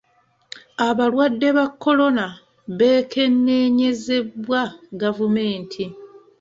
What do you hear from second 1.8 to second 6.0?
korona beekenneenyezebwa gavumenti.